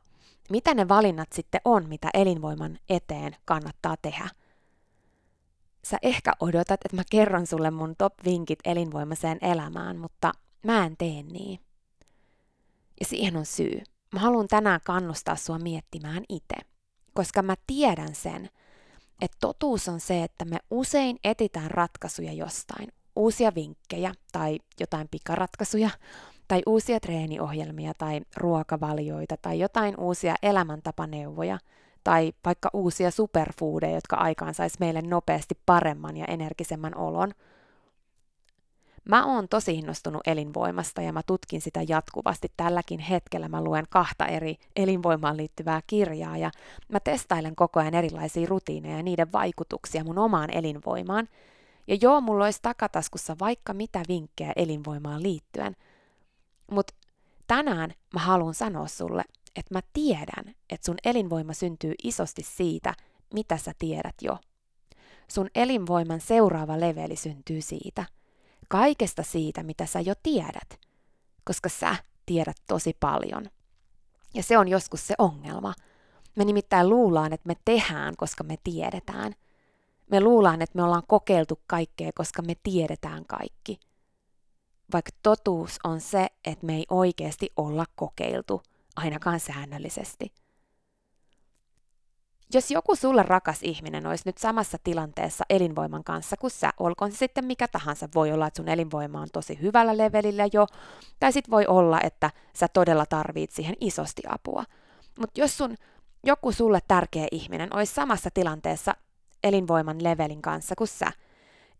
mitä 0.50 0.74
ne 0.74 0.88
valinnat 0.88 1.32
sitten 1.32 1.60
on, 1.64 1.88
mitä 1.88 2.10
elinvoiman 2.14 2.78
eteen 2.88 3.36
kannattaa 3.44 3.96
tehdä? 4.02 4.28
Sä 5.84 5.98
ehkä 6.02 6.32
odotat, 6.40 6.80
että 6.84 6.96
mä 6.96 7.02
kerron 7.10 7.46
sulle 7.46 7.70
mun 7.70 7.94
top-vinkit 7.98 8.58
elinvoimaiseen 8.64 9.38
elämään, 9.40 9.96
mutta 9.96 10.32
mä 10.66 10.86
en 10.86 10.96
tee 10.96 11.22
niin. 11.22 11.60
Ja 13.02 13.06
siihen 13.06 13.36
on 13.36 13.46
syy. 13.46 13.82
Mä 14.12 14.20
haluan 14.20 14.48
tänään 14.48 14.80
kannustaa 14.84 15.36
sua 15.36 15.58
miettimään 15.58 16.24
itse, 16.28 16.56
koska 17.14 17.42
mä 17.42 17.54
tiedän 17.66 18.14
sen, 18.14 18.48
että 19.20 19.36
totuus 19.40 19.88
on 19.88 20.00
se, 20.00 20.22
että 20.22 20.44
me 20.44 20.58
usein 20.70 21.18
etitään 21.24 21.70
ratkaisuja 21.70 22.32
jostain, 22.32 22.88
uusia 23.16 23.54
vinkkejä 23.54 24.14
tai 24.32 24.58
jotain 24.80 25.08
pikaratkaisuja, 25.08 25.90
tai 26.48 26.62
uusia 26.66 27.00
treeniohjelmia 27.00 27.92
tai 27.98 28.20
ruokavalioita 28.36 29.36
tai 29.36 29.58
jotain 29.58 30.00
uusia 30.00 30.34
elämäntapaneuvoja 30.42 31.58
tai 32.04 32.32
vaikka 32.44 32.70
uusia 32.72 33.10
superfoodeja, 33.10 33.94
jotka 33.94 34.16
aikaan 34.16 34.54
saisi 34.54 34.76
meille 34.80 35.02
nopeasti 35.02 35.58
paremman 35.66 36.16
ja 36.16 36.24
energisemmän 36.24 36.96
olon– 36.96 37.32
Mä 39.04 39.26
oon 39.26 39.48
tosi 39.48 39.74
innostunut 39.74 40.22
elinvoimasta 40.26 41.02
ja 41.02 41.12
mä 41.12 41.22
tutkin 41.22 41.60
sitä 41.60 41.80
jatkuvasti. 41.88 42.52
Tälläkin 42.56 43.00
hetkellä 43.00 43.48
mä 43.48 43.62
luen 43.62 43.84
kahta 43.90 44.26
eri 44.26 44.56
elinvoimaan 44.76 45.36
liittyvää 45.36 45.80
kirjaa 45.86 46.36
ja 46.36 46.50
mä 46.88 47.00
testailen 47.00 47.56
koko 47.56 47.80
ajan 47.80 47.94
erilaisia 47.94 48.46
rutiineja 48.46 48.96
ja 48.96 49.02
niiden 49.02 49.32
vaikutuksia 49.32 50.04
mun 50.04 50.18
omaan 50.18 50.50
elinvoimaan. 50.50 51.28
Ja 51.86 51.96
joo, 52.00 52.20
mulla 52.20 52.44
olisi 52.44 52.58
takataskussa 52.62 53.36
vaikka 53.40 53.74
mitä 53.74 54.02
vinkkejä 54.08 54.52
elinvoimaan 54.56 55.22
liittyen. 55.22 55.76
Mutta 56.70 56.94
tänään 57.46 57.94
mä 58.14 58.20
haluan 58.20 58.54
sanoa 58.54 58.86
sulle, 58.86 59.22
että 59.56 59.74
mä 59.74 59.80
tiedän, 59.92 60.54
että 60.70 60.86
sun 60.86 60.96
elinvoima 61.04 61.52
syntyy 61.52 61.94
isosti 62.04 62.42
siitä, 62.42 62.94
mitä 63.34 63.56
sä 63.56 63.72
tiedät 63.78 64.14
jo. 64.22 64.38
Sun 65.28 65.50
elinvoiman 65.54 66.20
seuraava 66.20 66.80
leveli 66.80 67.16
syntyy 67.16 67.60
siitä– 67.60 68.04
kaikesta 68.72 69.22
siitä, 69.22 69.62
mitä 69.62 69.86
sä 69.86 70.00
jo 70.00 70.14
tiedät, 70.22 70.80
koska 71.44 71.68
sä 71.68 71.96
tiedät 72.26 72.56
tosi 72.66 72.96
paljon. 73.00 73.50
Ja 74.34 74.42
se 74.42 74.58
on 74.58 74.68
joskus 74.68 75.06
se 75.06 75.14
ongelma. 75.18 75.74
Me 76.36 76.44
nimittäin 76.44 76.88
luullaan, 76.88 77.32
että 77.32 77.46
me 77.46 77.56
tehdään, 77.64 78.16
koska 78.16 78.44
me 78.44 78.56
tiedetään. 78.64 79.34
Me 80.10 80.20
luullaan, 80.20 80.62
että 80.62 80.76
me 80.76 80.82
ollaan 80.82 81.02
kokeiltu 81.08 81.60
kaikkea, 81.66 82.10
koska 82.14 82.42
me 82.42 82.54
tiedetään 82.62 83.24
kaikki. 83.26 83.80
Vaikka 84.92 85.10
totuus 85.22 85.78
on 85.84 86.00
se, 86.00 86.28
että 86.44 86.66
me 86.66 86.76
ei 86.76 86.86
oikeasti 86.90 87.50
olla 87.56 87.84
kokeiltu, 87.96 88.62
ainakaan 88.96 89.40
säännöllisesti. 89.40 90.32
Jos 92.54 92.70
joku 92.70 92.96
sulle 92.96 93.22
rakas 93.22 93.58
ihminen 93.62 94.06
olisi 94.06 94.22
nyt 94.26 94.38
samassa 94.38 94.78
tilanteessa 94.84 95.44
elinvoiman 95.50 96.04
kanssa 96.04 96.36
kuin 96.36 96.50
sä, 96.50 96.70
olkoon 96.80 97.12
se 97.12 97.16
sitten 97.16 97.44
mikä 97.44 97.68
tahansa, 97.68 98.08
voi 98.14 98.32
olla, 98.32 98.46
että 98.46 98.56
sun 98.56 98.68
elinvoima 98.68 99.20
on 99.20 99.28
tosi 99.32 99.58
hyvällä 99.62 99.96
levelillä 99.96 100.48
jo, 100.52 100.66
tai 101.20 101.32
sitten 101.32 101.50
voi 101.50 101.66
olla, 101.66 102.00
että 102.00 102.30
sä 102.54 102.68
todella 102.68 103.06
tarvit 103.06 103.50
siihen 103.50 103.74
isosti 103.80 104.22
apua. 104.28 104.64
Mutta 105.20 105.40
jos 105.40 105.56
sun 105.56 105.76
joku 106.24 106.52
sulle 106.52 106.78
tärkeä 106.88 107.26
ihminen 107.30 107.76
olisi 107.76 107.94
samassa 107.94 108.30
tilanteessa 108.34 108.94
elinvoiman 109.44 110.04
levelin 110.04 110.42
kanssa 110.42 110.74
kuin 110.78 110.88
sä, 110.88 111.12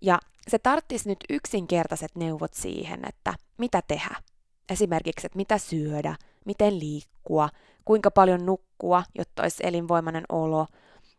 ja 0.00 0.19
se 0.49 0.59
tarttisi 0.59 1.09
nyt 1.09 1.19
yksinkertaiset 1.31 2.14
neuvot 2.14 2.55
siihen, 2.55 3.00
että 3.09 3.35
mitä 3.59 3.83
tehdä. 3.88 4.17
Esimerkiksi, 4.71 5.26
että 5.26 5.37
mitä 5.37 5.59
syödä, 5.59 6.17
miten 6.45 6.79
liikkua, 6.79 7.49
kuinka 7.85 8.11
paljon 8.11 8.47
nukkua, 8.47 9.03
jotta 9.19 9.43
olisi 9.43 9.62
elinvoimainen 9.67 10.25
olo, 10.29 10.67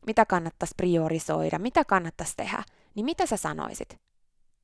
mitä 0.08 0.26
kannattaisi 0.26 0.74
priorisoida, 0.78 1.60
mitä 1.60 1.86
kannattaisi 1.86 2.34
tehdä, 2.38 2.64
niin 2.96 3.06
mitä 3.06 3.26
sä 3.26 3.38
sanoisit? 3.38 4.00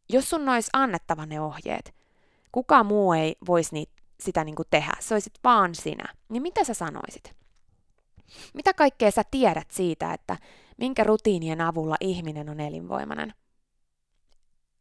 Jos 0.10 0.30
sun 0.30 0.50
olisi 0.50 0.70
annettava 0.74 1.26
ne 1.26 1.42
ohjeet, 1.42 1.96
kuka 2.52 2.84
muu 2.84 3.14
ei 3.14 3.36
voisi 3.48 3.74
niitä, 3.74 3.92
sitä 4.20 4.44
niin 4.44 4.56
kuin 4.56 4.68
tehdä, 4.70 4.94
se 5.00 5.16
olisit 5.16 5.34
vaan 5.44 5.76
sinä, 5.76 6.14
niin 6.30 6.42
mitä 6.42 6.64
sä 6.64 6.74
sanoisit? 6.74 7.36
Mitä 8.54 8.74
kaikkea 8.74 9.12
sä 9.12 9.24
tiedät 9.32 9.72
siitä, 9.72 10.14
että 10.14 10.38
minkä 10.78 11.04
rutiinien 11.04 11.62
avulla 11.62 11.96
ihminen 12.02 12.50
on 12.50 12.60
elinvoimainen? 12.60 13.34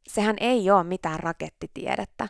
Sehän 0.08 0.36
ei 0.40 0.70
ole 0.70 0.84
mitään 0.84 1.20
rakettitiedettä, 1.20 2.28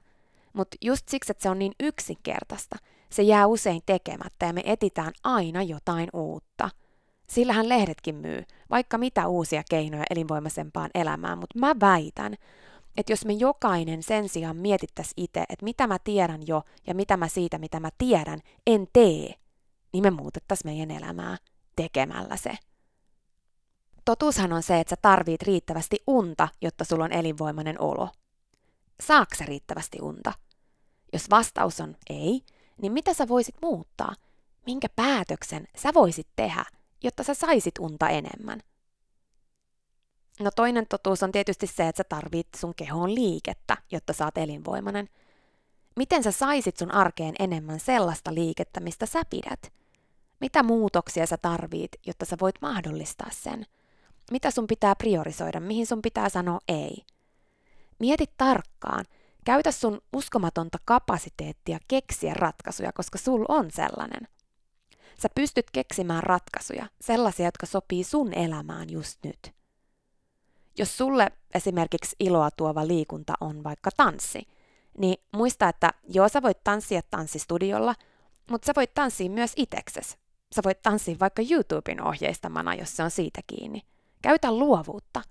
mutta 0.52 0.76
just 0.80 1.09
siksi, 1.09 1.33
että 1.33 1.42
se 1.42 1.50
on 1.50 1.59
niin 1.59 1.73
yksinkertaista, 1.80 2.76
se 3.10 3.22
jää 3.22 3.46
usein 3.46 3.82
tekemättä 3.86 4.46
ja 4.46 4.52
me 4.52 4.62
etitään 4.64 5.12
aina 5.24 5.62
jotain 5.62 6.08
uutta. 6.12 6.70
Sillähän 7.28 7.68
lehdetkin 7.68 8.14
myy, 8.14 8.44
vaikka 8.70 8.98
mitä 8.98 9.28
uusia 9.28 9.62
keinoja 9.70 10.04
elinvoimaisempaan 10.10 10.90
elämään, 10.94 11.38
mutta 11.38 11.58
mä 11.58 11.74
väitän, 11.80 12.34
että 12.96 13.12
jos 13.12 13.24
me 13.24 13.32
jokainen 13.32 14.02
sen 14.02 14.28
sijaan 14.28 14.56
mietittäisi 14.56 15.12
itse, 15.16 15.40
että 15.48 15.64
mitä 15.64 15.86
mä 15.86 15.98
tiedän 16.04 16.40
jo 16.46 16.62
ja 16.86 16.94
mitä 16.94 17.16
mä 17.16 17.28
siitä, 17.28 17.58
mitä 17.58 17.80
mä 17.80 17.88
tiedän, 17.98 18.40
en 18.66 18.86
tee, 18.92 19.34
niin 19.92 20.02
me 20.02 20.10
muutettaisiin 20.10 20.72
meidän 20.72 20.90
elämää 20.90 21.36
tekemällä 21.76 22.36
se. 22.36 22.58
Totuushan 24.04 24.52
on 24.52 24.62
se, 24.62 24.80
että 24.80 24.90
sä 24.90 24.96
tarvit 25.02 25.42
riittävästi 25.42 25.96
unta, 26.06 26.48
jotta 26.60 26.84
sulla 26.84 27.04
on 27.04 27.12
elinvoimainen 27.12 27.80
olo. 27.80 28.08
Saaksa 29.00 29.44
riittävästi 29.44 29.98
unta? 30.02 30.32
Jos 31.12 31.30
vastaus 31.30 31.80
on 31.80 31.96
ei, 32.10 32.42
niin 32.82 32.92
mitä 32.92 33.14
sä 33.14 33.28
voisit 33.28 33.54
muuttaa? 33.62 34.14
Minkä 34.66 34.88
päätöksen 34.97 35.68
sä 35.76 35.94
voisit 35.94 36.28
tehdä, 36.37 36.64
jotta 37.02 37.23
sä 37.23 37.35
saisit 37.35 37.75
unta 37.78 38.08
enemmän? 38.08 38.61
No 40.40 40.50
toinen 40.56 40.87
totuus 40.88 41.23
on 41.23 41.32
tietysti 41.32 41.66
se, 41.66 41.88
että 41.88 41.97
sä 41.97 42.04
tarvit 42.04 42.49
sun 42.56 42.75
kehoon 42.75 43.14
liikettä, 43.14 43.76
jotta 43.90 44.12
saat 44.12 44.38
elinvoimainen. 44.38 45.08
Miten 45.97 46.23
sä 46.23 46.32
saisit 46.32 46.76
sun 46.76 46.94
arkeen 46.94 47.35
enemmän 47.38 47.80
sellaista 47.80 48.35
liikettä, 48.35 48.80
mistä 48.80 49.06
sä 49.06 49.23
pidät? 49.30 49.73
Mitä 50.40 50.62
muutoksia 50.62 51.26
sä 51.26 51.37
tarvit, 51.37 51.90
jotta 52.06 52.25
sä 52.25 52.37
voit 52.40 52.54
mahdollistaa 52.62 53.30
sen? 53.30 53.66
Mitä 54.30 54.50
sun 54.50 54.66
pitää 54.66 54.94
priorisoida, 54.94 55.61
mihin 55.61 55.87
sun 55.87 56.02
pitää 56.02 56.28
sanoa 56.28 56.58
ei? 56.68 57.04
Mieti 57.99 58.25
tarkkaan, 58.37 59.04
käytä 59.48 59.72
sun 59.72 60.00
uskomatonta 60.12 60.78
kapasiteettia 60.84 61.78
keksiä 61.88 62.34
ratkaisuja, 62.34 62.92
koska 62.92 63.18
sul 63.18 63.44
on 63.48 63.70
sellainen. 63.70 64.28
Sä 65.22 65.28
pystyt 65.34 65.70
keksimään 65.70 66.22
ratkaisuja, 66.22 66.86
sellaisia, 67.00 67.46
jotka 67.46 67.66
sopii 67.66 68.04
sun 68.04 68.34
elämään 68.34 68.90
just 68.90 69.18
nyt. 69.24 69.54
Jos 70.78 70.96
sulle 70.96 71.30
esimerkiksi 71.54 72.16
iloa 72.20 72.50
tuova 72.50 72.86
liikunta 72.86 73.32
on 73.40 73.64
vaikka 73.64 73.90
tanssi, 73.96 74.48
niin 74.98 75.24
muista, 75.32 75.68
että 75.68 75.90
joo, 76.08 76.28
sä 76.28 76.42
voit 76.42 76.64
tanssia 76.64 77.00
tanssistudiolla, 77.10 77.94
mutta 78.50 78.66
sä 78.66 78.72
voit 78.76 78.94
tanssia 78.94 79.30
myös 79.30 79.52
itekses. 79.56 80.18
Sä 80.54 80.62
voit 80.64 80.82
tanssia 80.82 81.16
vaikka 81.20 81.42
YouTuben 81.50 82.02
ohjeistamana, 82.02 82.74
jos 82.74 82.96
se 82.96 83.02
on 83.02 83.10
siitä 83.10 83.40
kiinni. 83.46 83.82
Käytä 84.22 84.52
luovuutta, 84.52 85.22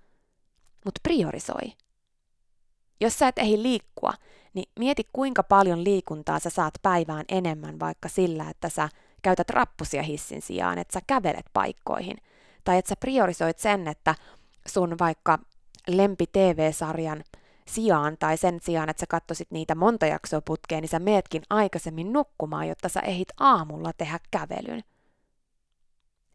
mutta 0.84 1.00
priorisoi. 1.02 1.72
Jos 3.00 3.18
sä 3.18 3.28
et 3.28 3.38
ehdi 3.38 3.62
liikkua, 3.62 4.12
niin 4.54 4.70
mieti 4.78 5.08
kuinka 5.12 5.42
paljon 5.42 5.84
liikuntaa 5.84 6.38
sä 6.38 6.50
saat 6.50 6.74
päivään 6.82 7.24
enemmän 7.28 7.80
vaikka 7.80 8.08
sillä, 8.08 8.50
että 8.50 8.68
sä 8.68 8.88
käytät 9.22 9.50
rappusia 9.50 10.02
hissin 10.02 10.42
sijaan, 10.42 10.78
että 10.78 10.92
sä 10.92 11.00
kävelet 11.06 11.46
paikkoihin. 11.52 12.16
Tai 12.64 12.78
että 12.78 12.88
sä 12.88 12.96
priorisoit 13.00 13.58
sen, 13.58 13.88
että 13.88 14.14
sun 14.66 14.96
vaikka 14.98 15.38
lempi 15.88 16.26
TV-sarjan 16.26 17.24
sijaan 17.68 18.16
tai 18.18 18.36
sen 18.36 18.58
sijaan, 18.62 18.88
että 18.88 19.00
sä 19.00 19.06
katsoisit 19.08 19.50
niitä 19.50 19.74
monta 19.74 20.06
jaksoa 20.06 20.40
putkeen, 20.40 20.80
niin 20.80 20.88
sä 20.88 20.98
meetkin 20.98 21.42
aikaisemmin 21.50 22.12
nukkumaan, 22.12 22.68
jotta 22.68 22.88
sä 22.88 23.00
ehit 23.00 23.28
aamulla 23.40 23.92
tehdä 23.92 24.18
kävelyn. 24.30 24.82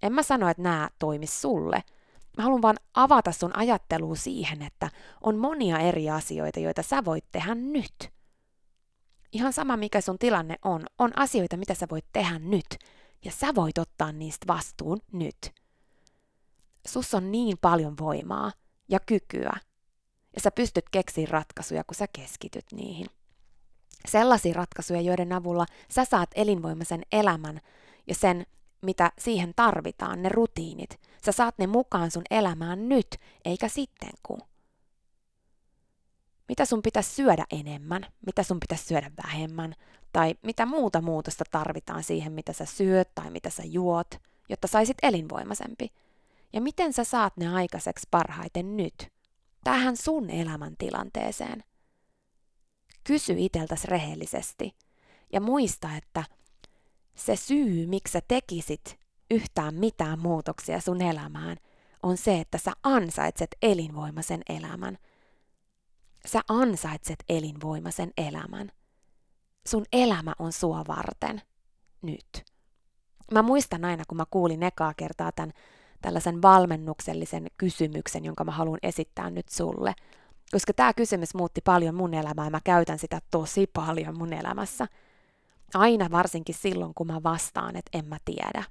En 0.04 0.14
mä 0.14 0.24
sano, 0.24 0.50
että 0.50 0.64
nämä 0.64 0.90
toimis 1.00 1.42
sulle. 1.42 1.84
Mä 2.38 2.44
haluan 2.44 2.62
vaan 2.62 2.78
avata 2.94 3.32
sun 3.32 3.58
ajattelua 3.58 4.16
siihen, 4.16 4.62
että 4.62 4.90
on 5.22 5.38
monia 5.38 5.80
eri 5.80 6.10
asioita, 6.10 6.60
joita 6.60 6.84
sä 6.84 7.06
voit 7.06 7.26
tehdä 7.32 7.56
nyt. 7.56 8.10
Ihan 9.32 9.54
sama 9.54 9.78
mikä 9.78 10.02
sun 10.02 10.20
tilanne 10.20 10.56
on, 10.66 10.86
on 11.00 11.20
asioita, 11.20 11.58
mitä 11.58 11.74
sä 11.74 11.88
voit 11.92 12.06
tehdä 12.14 12.40
nyt, 12.40 12.78
ja 13.26 13.32
sä 13.32 13.56
voit 13.56 13.78
ottaa 13.78 14.12
niistä 14.12 14.48
vastuun 14.48 15.00
nyt. 15.12 15.52
Sus 16.88 17.14
on 17.14 17.32
niin 17.32 17.58
paljon 17.62 17.98
voimaa 18.00 18.52
ja 18.90 19.00
kykyä, 19.00 19.54
ja 20.36 20.42
sä 20.42 20.52
pystyt 20.52 20.90
keksiä 20.92 21.28
ratkaisuja, 21.30 21.84
kun 21.84 21.96
sä 21.96 22.08
keskityt 22.08 22.66
niihin. 22.72 23.08
Sellaisia 24.08 24.54
ratkaisuja, 24.54 25.02
joiden 25.02 25.34
avulla 25.34 25.66
sä 25.90 26.06
saat 26.06 26.30
elinvoimaisen 26.36 27.02
elämän 27.12 27.62
ja 28.08 28.16
sen, 28.16 28.46
mitä 28.84 29.12
siihen 29.18 29.54
tarvitaan, 29.56 30.22
ne 30.22 30.30
rutiinit. 30.30 31.00
Sä 31.26 31.32
saat 31.32 31.58
ne 31.58 31.68
mukaan 31.68 32.12
sun 32.12 32.24
elämään 32.32 32.90
nyt, 32.90 33.08
eikä 33.46 33.68
sitten 33.68 34.12
kun. 34.24 34.42
Mitä 36.48 36.66
sun 36.66 36.82
pitäisi 36.82 37.16
syödä 37.16 37.46
enemmän, 37.52 38.06
mitä 38.26 38.44
sun 38.44 38.60
pitäisi 38.60 38.86
syödä 38.86 39.12
vähemmän, 39.26 39.76
tai 40.14 40.36
mitä 40.42 40.66
muuta 40.66 41.02
muutosta 41.02 41.44
tarvitaan 41.52 42.04
siihen, 42.04 42.34
mitä 42.34 42.54
sä 42.54 42.66
syöt 42.66 43.16
tai 43.16 43.30
mitä 43.30 43.50
sä 43.50 43.64
juot, 43.66 44.08
jotta 44.50 44.68
saisit 44.68 44.98
elinvoimaisempi. 45.04 45.92
Ja 46.54 46.62
miten 46.62 46.94
sä 46.94 47.04
saat 47.04 47.38
ne 47.38 47.48
aikaiseksi 47.48 48.08
parhaiten 48.12 48.78
nyt, 48.78 49.12
tähän 49.64 49.98
sun 49.98 50.30
elämäntilanteeseen. 50.30 51.64
Kysy 53.04 53.36
iteltäs 53.38 53.86
rehellisesti 53.86 54.76
ja 55.34 55.42
muista, 55.42 55.96
että 55.98 56.24
se 57.16 57.36
syy, 57.36 57.88
miksi 57.88 58.12
sä 58.12 58.22
tekisit 58.28 59.00
yhtään 59.32 59.76
mitään 59.76 60.20
muutoksia 60.20 60.80
sun 60.80 61.02
elämään, 61.02 61.58
on 62.04 62.18
se, 62.18 62.40
että 62.40 62.58
sä 62.58 62.72
ansaitset 62.84 63.56
elinvoimaisen 63.62 64.42
elämän. 64.50 64.98
Sä 66.26 66.42
ansaitset 66.50 67.24
elinvoimaisen 67.30 68.12
elämän. 68.18 68.72
Sun 69.68 69.86
elämä 69.94 70.34
on 70.40 70.54
sua 70.54 70.84
varten. 70.88 71.42
Nyt. 72.02 72.46
Mä 73.32 73.42
muistan 73.42 73.86
aina, 73.86 74.04
kun 74.08 74.18
mä 74.18 74.26
kuulin 74.30 74.64
ekaa 74.64 74.94
kertaa 74.94 75.32
tämän 75.32 75.54
tällaisen 76.02 76.42
valmennuksellisen 76.42 77.48
kysymyksen, 77.58 78.26
jonka 78.26 78.44
mä 78.44 78.52
haluan 78.52 78.80
esittää 78.84 79.30
nyt 79.30 79.50
sulle. 79.50 79.94
Koska 80.52 80.74
tämä 80.74 80.94
kysymys 80.94 81.36
muutti 81.36 81.62
paljon 81.62 81.96
mun 81.96 82.14
elämää 82.14 82.46
ja 82.46 82.52
mä 82.52 82.60
käytän 82.64 83.00
sitä 83.00 83.22
tosi 83.32 83.68
paljon 83.68 84.18
mun 84.18 84.34
elämässä. 84.34 84.88
Aina 85.74 86.12
varsinkin 86.12 86.56
silloin, 86.56 86.94
kun 86.94 87.08
mä 87.08 87.24
vastaan, 87.24 87.76
että 87.76 87.98
en 87.98 88.06
mä 88.06 88.18
tiedä. 88.26 88.64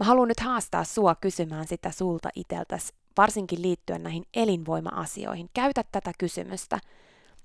Mä 0.00 0.06
haluan 0.06 0.28
nyt 0.28 0.40
haastaa 0.40 0.84
sua 0.84 1.14
kysymään 1.14 1.68
sitä 1.68 1.90
sulta 1.90 2.28
iteltäs, 2.34 2.92
varsinkin 3.16 3.62
liittyen 3.62 4.02
näihin 4.02 4.24
elinvoima-asioihin. 4.34 5.50
Käytä 5.54 5.84
tätä 5.92 6.12
kysymystä 6.18 6.78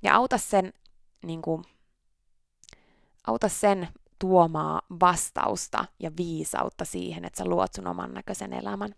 ja 0.02 0.16
auta 0.16 0.38
sen, 0.38 0.74
niin 1.24 1.42
kuin, 1.42 1.64
auta 3.28 3.50
sen 3.50 3.88
tuomaa 4.20 4.82
vastausta 5.00 5.86
ja 6.00 6.12
viisautta 6.18 6.86
siihen, 6.86 7.26
että 7.26 7.38
sä 7.38 7.46
luot 7.46 7.74
sun 7.74 7.88
oman 7.88 8.14
näköisen 8.14 8.54
elämän. 8.54 8.96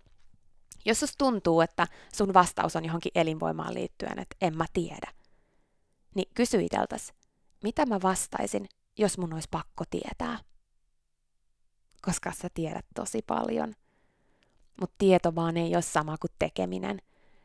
Jos 0.86 1.00
sus 1.00 1.13
tuntuu, 1.17 1.62
että 1.62 1.88
sun 2.15 2.34
vastaus 2.34 2.76
on 2.76 2.86
johonkin 2.86 3.12
elinvoimaan 3.15 3.74
liittyen, 3.74 4.20
että 4.20 4.36
en 4.41 4.58
mä 4.58 4.65
tiedä, 4.74 5.13
niin 6.15 6.32
kysy 6.34 6.62
iteltäs, 6.62 7.13
mitä 7.63 7.86
mä 7.86 8.00
vastaisin, 8.04 8.69
jos 8.97 9.17
mun 9.17 9.34
olisi 9.34 9.47
pakko 9.52 9.84
tietää? 9.89 10.39
Koska 12.02 12.32
sä 12.32 12.47
tiedät 12.54 12.86
tosi 12.95 13.21
paljon. 13.28 13.74
Mutta 14.80 14.95
tieto 14.97 15.36
vaan 15.36 15.58
ei 15.58 15.76
ole 15.76 15.82
sama 15.82 16.17
kuin 16.17 16.32
tekeminen. 16.39 17.02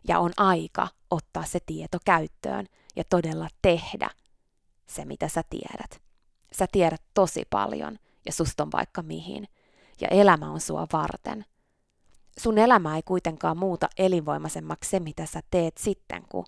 Ja 0.08 0.18
on 0.18 0.32
aika 0.36 0.88
ottaa 1.10 1.44
se 1.44 1.58
tieto 1.66 1.98
käyttöön 2.04 2.66
ja 2.96 3.04
todella 3.04 3.48
tehdä 3.62 4.10
se, 4.86 5.04
mitä 5.04 5.28
sä 5.28 5.42
tiedät. 5.50 6.02
Sä 6.52 6.66
tiedät 6.72 7.02
tosi 7.14 7.44
paljon 7.50 7.98
ja 8.26 8.32
susta 8.32 8.62
on 8.62 8.72
vaikka 8.72 9.02
mihin. 9.02 9.48
Ja 10.00 10.08
elämä 10.08 10.50
on 10.50 10.60
sua 10.60 10.86
varten. 10.92 11.44
Sun 12.38 12.58
elämä 12.58 12.96
ei 12.96 13.02
kuitenkaan 13.02 13.58
muuta 13.58 13.88
elinvoimaisemmaksi 13.98 14.90
se, 14.90 15.00
mitä 15.00 15.26
sä 15.26 15.40
teet 15.50 15.78
sitten, 15.78 16.22
kun, 16.28 16.44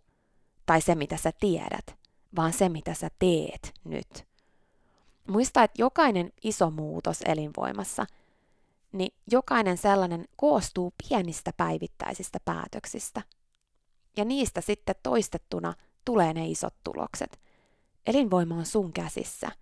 tai 0.66 0.80
se, 0.80 0.94
mitä 0.94 1.16
sä 1.16 1.32
tiedät, 1.40 1.98
vaan 2.36 2.52
se, 2.52 2.68
mitä 2.68 2.94
sä 2.94 3.08
teet 3.18 3.72
nyt. 3.84 4.26
Muista, 5.28 5.62
että 5.62 5.82
jokainen 5.82 6.32
iso 6.44 6.70
muutos 6.70 7.22
elinvoimassa, 7.22 8.06
niin 8.92 9.14
jokainen 9.30 9.78
sellainen 9.78 10.28
koostuu 10.36 10.94
pienistä 11.08 11.52
päivittäisistä 11.56 12.38
päätöksistä. 12.44 13.22
Ja 14.16 14.24
niistä 14.24 14.60
sitten 14.60 14.94
toistettuna 15.02 15.74
tulee 16.04 16.34
ne 16.34 16.48
isot 16.48 16.74
tulokset. 16.84 17.40
Elinvoima 18.06 18.54
on 18.54 18.66
sun 18.66 18.92
käsissä– 18.92 19.52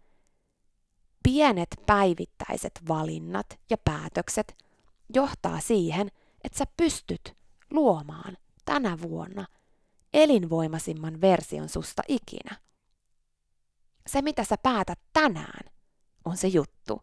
pienet 1.26 1.68
päivittäiset 1.86 2.72
valinnat 2.88 3.46
ja 3.70 3.78
päätökset 3.78 4.64
johtaa 5.14 5.60
siihen, 5.60 6.10
että 6.44 6.58
sä 6.58 6.64
pystyt 6.76 7.36
luomaan 7.70 8.36
tänä 8.64 8.98
vuonna 9.02 9.46
elinvoimaisimman 10.14 11.20
version 11.20 11.68
susta 11.68 12.02
ikinä. 12.08 12.56
Se, 14.06 14.22
mitä 14.22 14.44
sä 14.44 14.56
päätät 14.62 14.98
tänään, 15.12 15.72
on 16.24 16.36
se 16.36 16.48
juttu. 16.48 17.02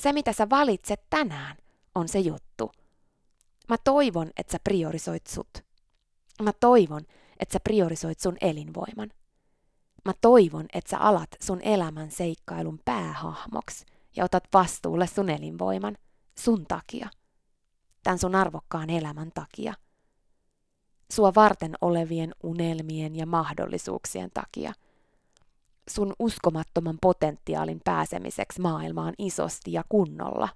Se, 0.00 0.12
mitä 0.12 0.32
sä 0.32 0.50
valitset 0.50 1.00
tänään, 1.10 1.56
on 1.94 2.08
se 2.08 2.18
juttu. 2.18 2.72
Mä 3.68 3.76
toivon, 3.84 4.30
että 4.36 4.52
sä 4.52 4.58
priorisoit 4.64 5.26
sut. 5.26 5.64
Mä 6.42 6.52
toivon, 6.52 7.02
että 7.38 7.52
sä 7.52 7.60
priorisoit 7.60 8.20
sun 8.20 8.36
elinvoiman. 8.40 9.10
Mä 10.04 10.12
toivon, 10.20 10.66
että 10.72 10.90
sä 10.90 10.98
alat 10.98 11.28
sun 11.42 11.60
elämän 11.62 12.10
seikkailun 12.10 12.80
päähahmoksi 12.84 13.84
ja 14.16 14.24
otat 14.24 14.44
vastuulle 14.52 15.06
sun 15.06 15.30
elinvoiman 15.30 15.96
sun 16.38 16.66
takia. 16.66 17.08
Tän 18.02 18.18
sun 18.18 18.34
arvokkaan 18.34 18.90
elämän 18.90 19.30
takia. 19.34 19.74
Sua 21.12 21.32
varten 21.34 21.74
olevien 21.80 22.34
unelmien 22.42 23.16
ja 23.16 23.26
mahdollisuuksien 23.26 24.30
takia. 24.34 24.72
Sun 25.88 26.12
uskomattoman 26.18 26.98
potentiaalin 27.02 27.80
pääsemiseksi 27.84 28.60
maailmaan 28.60 29.14
isosti 29.18 29.72
ja 29.72 29.84
kunnolla. 29.88 30.48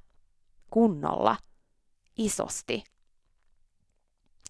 Kunnolla. 0.70 1.36
Isosti. 2.18 2.84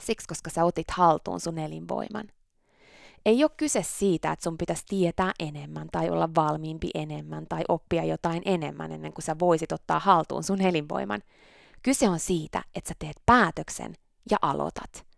Siksi, 0.02 0.28
koska 0.28 0.50
sä 0.50 0.64
otit 0.64 0.90
haltuun 0.90 1.40
sun 1.40 1.58
elinvoiman– 1.58 2.28
ei 3.26 3.44
ole 3.44 3.50
kyse 3.56 3.82
siitä, 3.82 4.32
että 4.32 4.42
sun 4.42 4.58
pitäisi 4.58 4.82
tietää 4.88 5.32
enemmän 5.38 5.88
tai 5.92 6.10
olla 6.10 6.28
valmiimpi 6.34 6.90
enemmän 6.94 7.46
tai 7.48 7.62
oppia 7.68 8.04
jotain 8.04 8.42
enemmän 8.44 8.92
ennen 8.92 9.12
kuin 9.12 9.24
sä 9.24 9.38
voisit 9.38 9.72
ottaa 9.72 9.98
haltuun 9.98 10.44
sun 10.44 10.60
elinvoiman. 10.60 11.22
Kyse 11.82 12.08
on 12.08 12.18
siitä, 12.18 12.62
että 12.74 12.88
sä 12.88 12.94
teet 12.98 13.16
päätöksen 13.26 13.94
ja 14.30 14.36
aloitat. 14.42 15.09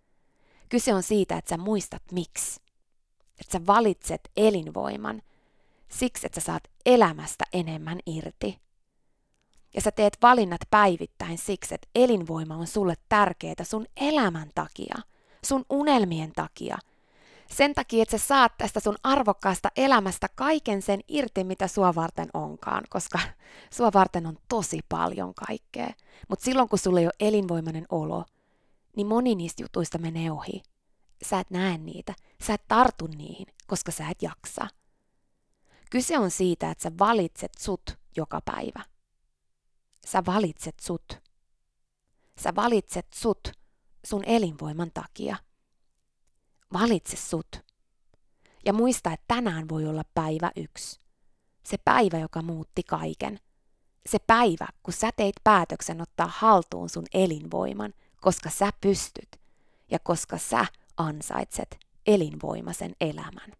Kyse 0.72 0.94
on 0.94 1.02
siitä, 1.02 1.37
että 1.37 1.48
sä 1.48 1.56
muistat 1.56 2.02
miksi. 2.12 2.61
Että 3.40 3.52
sä 3.52 3.66
valitset 3.66 4.30
elinvoiman 4.37 5.22
siksi, 5.88 6.26
että 6.26 6.40
sä 6.40 6.44
saat 6.44 6.62
elämästä 6.87 7.44
enemmän 7.52 7.98
irti. 8.06 8.58
Ja 9.74 9.80
sä 9.80 9.90
teet 9.90 10.18
valinnat 10.22 10.61
päivittäin 10.70 11.38
siksi, 11.38 11.74
että 11.74 11.88
elinvoima 11.94 12.56
on 12.56 12.66
sulle 12.66 12.94
tärkeää 13.08 13.54
sun 13.62 13.87
elämän 14.00 14.50
takia, 14.54 14.94
sun 15.44 15.64
unelmien 15.70 16.32
takia. 16.32 16.78
Sen 17.50 17.74
takia, 17.74 18.02
että 18.02 18.18
sä 18.18 18.26
saat 18.26 18.52
tästä 18.58 18.80
sun 18.80 18.96
arvokkaasta 19.02 19.68
elämästä 19.76 20.28
kaiken 20.35 20.82
sen 20.82 21.00
irti, 21.08 21.44
mitä 21.44 21.68
sua 21.68 21.94
varten 21.94 22.28
onkaan, 22.35 22.85
koska 22.90 23.18
sua 23.76 23.90
varten 23.94 24.26
on 24.26 24.37
tosi 24.48 24.80
paljon 24.88 25.35
kaikkea. 25.35 25.90
Mutta 26.28 26.44
silloin, 26.44 26.68
kun 26.68 26.78
sulla 26.78 27.00
ei 27.00 27.06
ole 27.06 27.12
elinvoimainen 27.20 27.87
olo, 27.88 28.24
niin 28.96 29.07
moni 29.07 29.35
niistä 29.35 29.62
jutuista 29.62 29.98
menee 29.98 30.31
ohi. 30.31 30.62
Sä 31.24 31.40
et 31.40 31.50
näe 31.50 31.78
niitä, 31.78 32.14
sä 32.46 32.55
et 32.55 32.68
tartu 32.68 33.07
niihin, 33.07 33.46
koska 33.66 33.92
sä 33.92 34.09
et 34.09 34.22
jaksa. 34.22 34.68
Kyse 35.90 36.18
on 36.18 36.31
siitä, 36.31 36.70
että 36.70 36.83
sä 36.83 36.92
valitset 36.98 37.52
sut 37.59 37.98
joka 38.16 38.40
päivä. 38.40 38.85
Sä 40.07 40.22
valitset 40.26 40.81
sut. 40.81 41.20
Sä 42.38 42.55
valitset 42.55 43.07
sut 43.14 43.52
sun 44.07 44.22
elinvoiman 44.26 44.90
takia. 44.94 45.37
Valitse 46.72 47.16
sut. 47.16 47.61
Ja 48.64 48.72
muista, 48.72 49.12
että 49.12 49.24
tänään 49.28 49.68
voi 49.68 49.87
olla 49.87 50.02
päivä 50.14 50.50
yksi. 50.57 51.00
Se 51.64 51.76
päivä, 51.85 52.18
joka 52.18 52.42
muutti 52.42 52.83
kaiken. 52.83 53.38
Se 54.07 54.18
päivä, 54.18 54.66
kun 54.83 54.94
sä 54.94 55.11
teit 55.16 55.35
päätöksen 55.44 56.00
ottaa 56.00 56.33
haltuun 56.37 56.88
sun 56.88 57.07
elinvoiman, 57.14 57.94
koska 58.22 58.50
sä 58.50 58.70
pystyt 58.80 59.40
ja 59.90 59.98
koska 59.98 60.38
sä 60.38 60.66
ansaitset 60.96 61.78
elinvoimaisen 62.06 62.96
elämän. 63.00 63.52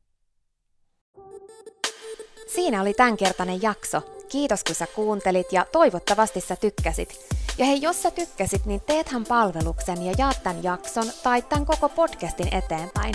Siinä 2.55 2.83
oli 2.83 2.95
tämänkertainen 2.95 3.63
jakso. 3.63 4.01
Kiitos 4.29 4.65
kun 4.65 4.75
sä 4.75 4.87
kuuntelit 4.87 5.53
ja 5.53 5.67
toivottavasti 5.73 6.41
sä 6.41 6.57
tykkäsit. 6.57 7.27
Ja 7.59 7.65
hei, 7.65 7.83
jos 7.83 8.03
sä 8.03 8.11
tykkäsit, 8.11 8.67
niin 8.67 8.81
teethän 8.81 9.25
palveluksen 9.25 10.03
ja 10.03 10.15
jaat 10.19 10.43
tämän 10.43 10.63
jakson 10.63 11.13
tai 11.23 11.43
tämän 11.43 11.67
koko 11.67 11.89
podcastin 11.89 12.55
eteenpäin. 12.55 13.15